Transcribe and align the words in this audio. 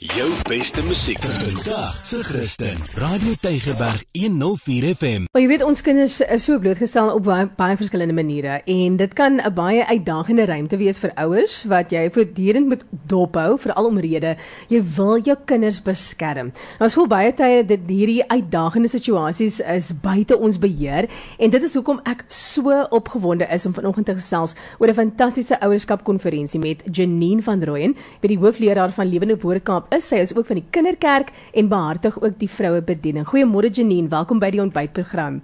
Jou 0.00 0.30
beste 0.48 0.80
musiek 0.88 1.18
vandag 1.20 1.98
se 2.04 2.22
Christen. 2.24 2.78
Radio 2.96 3.34
Tygerberg 3.40 4.04
104 4.16 4.94
FM. 4.96 5.26
Maar 5.28 5.42
jy 5.42 5.48
weet 5.50 5.64
ons 5.66 5.82
kinders 5.84 6.14
is 6.24 6.46
so 6.48 6.56
blootgestel 6.58 7.10
op 7.12 7.26
baie, 7.26 7.44
baie 7.58 7.76
verskillende 7.76 8.16
maniere 8.16 8.62
en 8.64 8.96
dit 8.96 9.12
kan 9.12 9.36
'n 9.36 9.52
baie 9.54 9.84
uitdagende 9.84 10.46
ruimte 10.48 10.76
wees 10.80 10.98
vir 10.98 11.12
ouers 11.14 11.64
wat 11.68 11.92
jy 11.92 12.08
voortdurend 12.10 12.66
moet 12.68 12.84
dophou 13.06 13.58
vir 13.58 13.72
al 13.72 13.84
omrede 13.84 14.36
jy 14.68 14.82
wil 14.96 15.20
jou 15.20 15.36
kinders 15.44 15.82
beskerm. 15.82 16.52
Nou 16.80 16.88
ons 16.88 16.94
voel 16.94 17.06
baie 17.06 17.34
tye 17.34 17.62
dat 17.62 17.80
hierdie 17.86 18.24
uitdagende 18.28 18.88
situasies 18.88 19.60
is 19.60 19.92
buite 19.92 20.38
ons 20.38 20.58
beheer 20.58 21.08
en 21.38 21.50
dit 21.50 21.62
is 21.62 21.74
hoekom 21.74 22.00
ek 22.04 22.24
so 22.28 22.86
opgewonde 22.90 23.46
is 23.52 23.66
om 23.66 23.74
vanoggend 23.74 24.06
te 24.06 24.14
gesels 24.14 24.56
oor 24.78 24.88
'n 24.88 24.94
fantastiese 24.94 25.60
ouerskapkonferensie 25.60 26.60
met 26.60 26.82
Janine 26.90 27.42
van 27.42 27.62
Rooyen, 27.62 27.94
by 28.20 28.28
die 28.28 28.38
hoofleraar 28.38 28.92
van 28.92 29.06
Lewende 29.06 29.36
Woordkaap 29.36 29.81
Kaap 29.81 29.81
is. 29.90 30.08
Sy 30.08 30.16
is 30.22 30.36
ook 30.36 30.46
van 30.46 30.60
die 30.60 30.68
Kinderkerk 30.70 31.32
en 31.52 31.68
behartig 31.68 32.22
ook 32.22 32.38
die 32.38 32.50
vroue 32.50 32.82
bediening. 32.82 33.26
Goeiemôre 33.26 33.70
Janine, 33.72 34.08
welkom 34.08 34.38
by 34.38 34.50
die 34.50 34.60
ontbytprogram. 34.62 35.40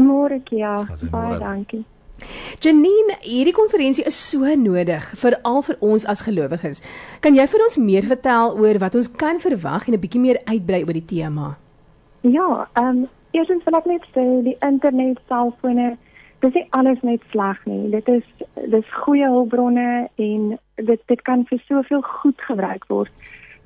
Môre 0.00 0.40
Kia, 0.44 0.78
baie 1.10 1.38
dankie. 1.38 1.84
Janine, 2.62 3.16
hierdie 3.20 3.54
konferensie 3.54 4.04
is 4.06 4.16
so 4.30 4.46
nodig 4.56 5.08
veral 5.18 5.62
vir 5.66 5.78
ons 5.80 6.06
as 6.06 6.22
gelowiges. 6.26 6.82
Kan 7.20 7.34
jy 7.36 7.46
vir 7.50 7.64
ons 7.66 7.78
meer 7.80 8.06
vertel 8.06 8.54
oor 8.60 8.78
wat 8.82 8.94
ons 8.98 9.10
kan 9.10 9.40
verwag 9.42 9.88
en 9.88 9.94
'n 9.94 10.00
bietjie 10.00 10.20
meer 10.20 10.38
uitbrei 10.46 10.84
oor 10.84 10.96
die 10.98 11.08
tema? 11.14 11.56
Ja, 12.22 12.68
ehm 12.76 12.88
um, 12.88 13.08
eerstens 13.32 13.64
wil 13.64 13.76
ek 13.76 13.86
net 13.86 14.04
sê 14.14 14.24
die 14.44 14.56
internet 14.60 15.18
selfone 15.28 15.96
dis 16.40 16.54
nie 16.54 16.66
alles 16.70 17.02
net 17.02 17.22
sleg 17.30 17.58
nie. 17.66 17.90
Dit 17.90 18.08
is 18.08 18.24
dis 18.70 18.86
goeie 19.04 19.28
hulpbronne 19.28 20.08
en 20.16 20.58
dit 20.76 21.00
dit 21.06 21.22
kan 21.22 21.44
vir 21.50 21.58
soveel 21.68 22.02
goed 22.02 22.40
gebruik 22.40 22.84
word 22.88 23.10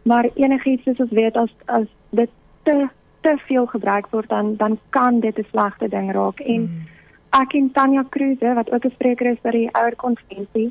maar 0.06 0.28
enigiets 0.34 0.84
soos 0.86 1.00
ons 1.02 1.10
weet 1.18 1.36
as 1.36 1.52
as 1.66 1.86
dit 2.10 2.30
te 2.62 2.86
te 3.26 3.34
veel 3.46 3.66
gebruik 3.66 4.06
word 4.14 4.28
dan 4.28 4.54
dan 4.56 4.78
kan 4.90 5.20
dit 5.20 5.38
'n 5.38 5.46
slegte 5.50 5.88
ding 5.88 6.12
raak 6.12 6.40
en 6.40 6.62
mm. 6.62 6.82
ek 7.42 7.54
en 7.54 7.70
Tanya 7.72 8.04
Kruse 8.08 8.54
wat 8.54 8.72
ook 8.72 8.84
'n 8.84 8.90
spreker 8.90 9.26
is 9.26 9.42
by 9.42 9.50
die 9.50 9.70
ouer 9.72 9.96
konferensie 9.96 10.70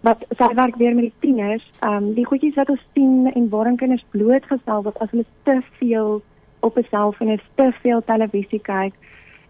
wat 0.00 0.24
sy 0.38 0.54
werk 0.54 0.76
weer 0.76 0.94
met 0.94 1.08
die 1.08 1.18
tieners 1.18 1.64
um 1.80 2.14
die 2.14 2.26
goedjies 2.26 2.54
wat 2.54 2.68
ons 2.68 2.86
sien 2.94 3.32
en 3.32 3.48
waarin 3.48 3.76
kinders 3.76 4.04
blootgestel 4.10 4.82
word 4.82 4.98
as 4.98 5.10
hulle 5.10 5.26
te 5.42 5.60
veel 5.78 6.22
op 6.60 6.76
'n 6.78 6.86
selfoon 6.90 7.28
en 7.28 7.40
te 7.54 7.72
veel 7.82 8.04
televisie 8.04 8.60
kyk 8.60 8.94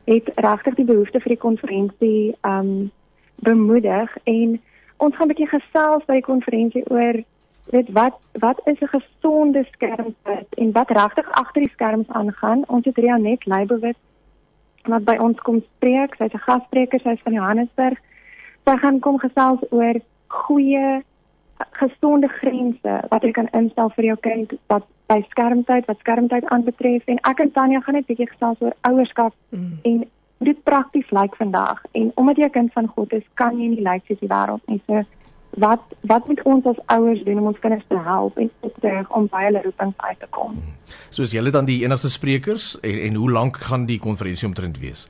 het 0.05 0.27
regtig 0.35 0.75
die 0.75 0.91
behoefte 0.93 1.21
vir 1.21 1.35
die 1.35 1.45
konferensie 1.47 2.35
um 2.43 2.91
bemoedig 3.37 4.17
en 4.25 4.61
ons 4.97 5.17
gaan 5.17 5.27
'n 5.27 5.35
bietjie 5.35 5.55
gesels 5.59 6.05
by 6.05 6.15
die 6.15 6.31
konferensie 6.33 6.85
oor 6.91 7.25
weet 7.70 7.92
wat 7.92 8.19
wat 8.33 8.61
is 8.64 8.81
'n 8.81 8.98
gesonde 8.98 9.64
skermtyd 9.70 10.48
en 10.55 10.72
wat 10.72 10.91
regtig 10.91 11.31
agter 11.31 11.62
die 11.62 11.70
skerms 11.70 12.09
aangaan. 12.09 12.64
Ons 12.67 12.84
het 12.84 12.97
Ria 12.97 13.17
net 13.17 13.47
Leibowitz 13.47 13.98
wat 14.83 15.05
by 15.05 15.17
ons 15.17 15.39
kom 15.39 15.62
spreek. 15.77 16.14
Sy's 16.14 16.33
'n 16.33 16.47
gasspreker, 16.48 17.00
sy's 17.00 17.22
van 17.22 17.33
Johannesburg. 17.33 17.98
Sy 18.64 18.77
gaan 18.77 18.98
kom 18.98 19.19
gesels 19.19 19.61
oor 19.70 19.94
goeie 20.27 21.03
gesonde 21.70 22.28
grense 22.28 23.00
wat 23.09 23.22
jy 23.22 23.31
kan 23.31 23.48
instel 23.48 23.91
vir 23.91 24.05
jou 24.05 24.17
kind 24.20 24.53
wat 24.67 24.84
by 25.06 25.25
skermtyd, 25.31 25.87
wat 25.87 25.98
skermtyd 25.98 26.44
aanbetref 26.44 27.06
en 27.06 27.19
ek 27.31 27.41
en 27.41 27.53
Tanya 27.53 27.81
gaan 27.81 27.94
net 27.94 28.06
bietjie 28.06 28.28
gesels 28.28 28.61
oor 28.61 28.75
ouerskap 28.81 29.34
mm. 29.50 29.78
en 29.83 30.05
dit 30.39 30.62
prakties 30.64 31.11
lyk 31.11 31.37
vandag 31.37 31.83
en 31.92 32.12
omdat 32.14 32.37
jy 32.37 32.44
'n 32.44 32.50
kind 32.50 32.72
van 32.72 32.87
God 32.87 33.12
is, 33.12 33.22
kan 33.34 33.59
jy 33.61 33.69
nie 33.69 33.83
lyk 33.83 34.03
soos 34.06 34.19
die 34.19 34.28
wêreld 34.28 34.67
nie. 34.67 34.83
So 34.87 35.05
wat 35.57 35.81
wat 36.01 36.27
moet 36.29 36.43
ons 36.43 36.67
as 36.67 36.79
ouers 36.87 37.23
doen 37.25 37.39
om 37.39 37.47
ons 37.51 37.59
kinders 37.59 37.85
te 37.89 37.99
help 37.99 38.39
en 38.39 38.51
terug 38.81 39.11
om 39.17 39.29
by 39.33 39.43
hulle 39.49 39.62
roepings 39.65 39.95
uit 39.97 40.19
te 40.21 40.29
kom? 40.31 40.53
Hmm. 40.53 40.75
Soos 41.11 41.33
julle 41.33 41.51
dan 41.51 41.65
die 41.69 41.83
enigste 41.85 42.11
sprekers 42.12 42.75
en 42.81 42.99
en 43.09 43.15
hoe 43.15 43.31
lank 43.31 43.57
gaan 43.57 43.87
die 43.89 43.99
konferensie 43.99 44.49
omtrent 44.49 44.81
wees? 44.81 45.07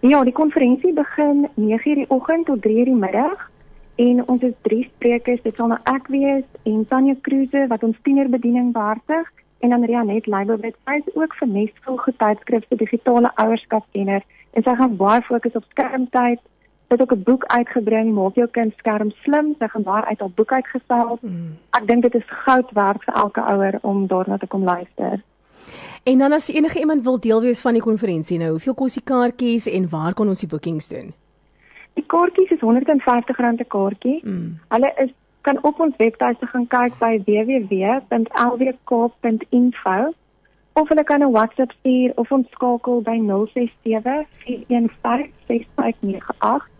Ja, 0.00 0.24
die 0.24 0.32
konferensie 0.32 0.92
begin 0.92 1.48
9:00 1.54 1.94
die 1.94 2.08
oggend 2.08 2.46
tot 2.46 2.62
3:00 2.62 2.84
die 2.84 3.00
middag 3.04 3.50
en 3.96 4.28
ons 4.28 4.40
het 4.40 4.56
drie 4.62 4.90
sprekers, 4.94 5.42
dit 5.42 5.56
sal 5.56 5.68
nou 5.68 5.78
ek 5.84 6.08
wees 6.08 6.44
en 6.62 6.86
Tanya 6.88 7.14
Kruse 7.20 7.66
wat 7.68 7.82
ons 7.82 7.96
tienerbediening 8.02 8.72
behartig 8.72 9.28
en 9.58 9.70
dan 9.70 9.84
Rianet 9.84 10.26
Leibowitz, 10.26 10.78
sy 10.84 11.02
is 11.06 11.14
ook 11.14 11.34
vir 11.34 11.48
Nesvol 11.48 11.96
getydskrifte 11.96 12.76
digitale 12.76 13.30
ouerskap 13.34 13.84
kenner 13.92 14.24
en 14.52 14.62
sy 14.62 14.74
gaan 14.74 14.96
baie 14.96 15.22
fokus 15.22 15.54
op 15.54 15.64
skermtyd 15.70 16.40
het 16.92 17.00
ook 17.00 17.12
'n 17.12 17.22
boek 17.22 17.44
uitgebring, 17.44 18.14
Maak 18.14 18.34
jou 18.34 18.48
kind 18.48 18.72
skerm 18.76 19.10
slim. 19.10 19.54
Sy 19.58 19.68
gaan 19.68 19.82
daar 19.82 20.04
uit 20.04 20.20
haar 20.20 20.30
boek 20.30 20.52
uitgestel. 20.52 21.18
Mm. 21.20 21.58
Ek 21.70 21.86
dink 21.86 22.02
dit 22.02 22.14
is 22.14 22.22
goud 22.26 22.70
werd 22.70 23.04
vir 23.04 23.14
elke 23.14 23.40
ouer 23.40 23.78
om 23.82 24.06
daarna 24.06 24.36
te 24.36 24.46
kom 24.46 24.64
luister. 24.64 25.22
En 26.02 26.18
dan 26.18 26.32
as 26.32 26.48
enige 26.48 26.78
iemand 26.78 27.02
wil 27.02 27.20
deel 27.20 27.40
wees 27.40 27.60
van 27.60 27.72
die 27.72 27.82
konferensie 27.82 28.38
nou, 28.38 28.50
hoeveel 28.50 28.74
kos 28.74 28.94
die 28.94 29.04
kaartjies 29.04 29.66
en 29.66 29.88
waar 29.88 30.14
kan 30.14 30.28
ons 30.28 30.40
die 30.40 30.48
bookings 30.48 30.88
doen? 30.88 31.14
Die 31.94 32.04
kaartjies 32.06 32.50
is 32.50 32.60
R150 32.60 33.38
'n 33.38 33.64
kaartjie. 33.68 34.20
Mm. 34.24 34.58
Hulle 34.68 34.92
is 34.96 35.10
kan 35.40 35.62
op 35.62 35.80
ons 35.80 35.96
webtuiste 35.96 36.46
gaan 36.46 36.66
kyk 36.66 36.98
by 36.98 37.22
www.lwkaap.info 37.26 40.14
of 40.72 40.88
hulle 40.88 41.04
kan 41.04 41.22
'n 41.22 41.30
WhatsApp 41.30 41.72
stuur 41.78 42.12
of 42.14 42.32
ons 42.32 42.50
skakel 42.50 43.02
by 43.02 43.18
067 43.18 44.26
415 44.44 45.32
6598 45.46 46.70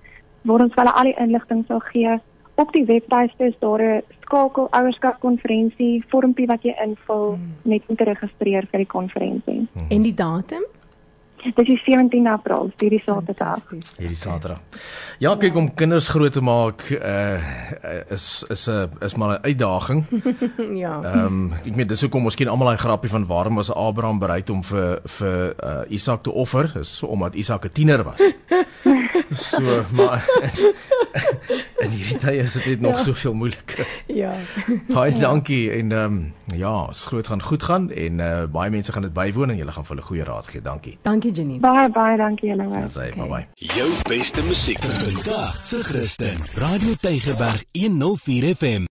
waar 0.43 0.61
ons 0.61 0.75
hulle 0.75 0.93
al 0.93 1.11
die 1.11 1.19
inligting 1.19 1.65
sal 1.69 1.81
gee. 1.93 2.19
Op 2.55 2.73
die 2.73 2.85
webtuiste 2.85 3.45
is 3.45 3.59
daar 3.59 3.83
'n 3.83 4.03
skakel 4.21 4.69
ouerskap 4.71 5.21
konferensie 5.21 6.05
vormpie 6.09 6.47
wat 6.47 6.63
jy 6.63 6.75
invul 6.85 7.35
hmm. 7.35 7.57
net 7.63 7.83
om 7.87 7.97
te 7.97 8.05
registreer 8.05 8.67
vir 8.71 8.79
die 8.79 8.93
konferensie. 8.99 9.67
Hmm. 9.73 9.89
En 9.89 10.03
die 10.03 10.15
datum? 10.15 10.65
Dit 11.43 11.69
is 11.69 11.85
17 11.85 12.27
April, 12.27 12.71
hierdie 12.79 13.03
Saterdag. 13.05 13.65
Hierdie 13.99 14.17
Saterdag. 14.17 14.61
Ja, 15.19 15.35
kyk 15.37 15.57
om 15.59 15.69
kinders 15.75 16.09
groot 16.15 16.33
te 16.33 16.43
maak 16.43 16.85
uh 16.95 17.39
is 18.15 18.45
is 18.49 18.69
'n 18.71 18.91
is 19.01 19.15
maar 19.15 19.39
'n 19.39 19.43
uitdaging. 19.43 20.05
ja. 20.85 21.01
Ehm 21.03 21.27
um, 21.27 21.53
ek 21.65 21.77
meen 21.77 21.87
dis 21.87 22.01
hoekom 22.01 22.23
miskien 22.23 22.49
almal 22.49 22.67
daai 22.67 22.79
grappie 22.79 23.11
van 23.11 23.27
waarom 23.27 23.55
was 23.55 23.73
Abraham 23.75 24.19
bereid 24.19 24.51
om 24.51 24.63
vir 24.63 25.01
vir 25.05 25.55
uh 25.65 25.83
Isak 25.89 26.23
te 26.23 26.31
offer? 26.31 26.73
Is 26.81 27.03
omdat 27.03 27.35
Isak 27.35 27.65
'n 27.65 27.73
tiener 27.73 28.03
was. 28.05 28.23
so 29.51 29.85
maar 29.93 30.25
en 31.83 31.91
hierdie 31.91 32.19
tyd 32.19 32.43
is 32.43 32.53
dit 32.53 32.81
nog 32.81 32.97
ja. 32.97 33.03
soveel 33.03 33.35
moeiliker. 33.35 33.87
Ja. 34.07 34.33
Baie 34.87 35.19
dankie 35.19 35.71
en 35.71 35.93
ehm 35.93 36.05
um, 36.05 36.33
ja, 36.57 36.85
ons 36.85 37.07
groot 37.07 37.27
gaan 37.27 37.43
goed 37.43 37.63
gaan 37.63 37.91
en 37.91 38.19
uh 38.19 38.45
baie 38.45 38.71
mense 38.71 38.93
gaan 38.93 39.03
dit 39.03 39.13
bywoon 39.13 39.51
en 39.51 39.57
julle 39.57 39.73
gaan 39.73 39.85
vir 39.85 39.97
hulle 39.97 40.07
goeie 40.07 40.25
raad 40.25 40.47
gee. 40.47 40.61
Dankie. 40.63 40.99
Dankie 41.03 41.32
Janine. 41.35 41.61
Baie 41.65 41.89
baie 41.93 42.17
dankie 42.21 42.53
julle. 42.53 42.69
Sê 42.89 43.11
okay. 43.11 43.19
bye 43.19 43.29
bye. 43.29 43.47
Jou 43.77 43.91
beste 44.09 44.45
musiek 44.49 44.81
vandag 44.87 45.61
se 45.65 45.83
Christen. 45.87 46.41
Radio 46.57 46.97
Tygerberg 47.03 47.67
104 47.73 48.55
FM. 48.55 48.91